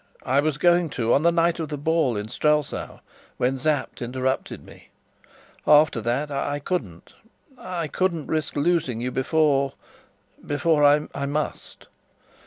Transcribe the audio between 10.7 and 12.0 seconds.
I must!